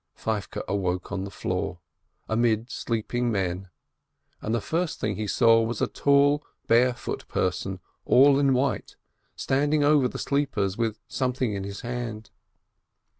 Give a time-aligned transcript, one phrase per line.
[0.17, 1.79] Feivke awoke on the floor,
[2.27, 3.69] amid sleeping men,
[4.41, 8.95] and the first thing he saw was a tall, barefoot person all in white,
[9.35, 12.31] standing over the sleepers with something in his hand.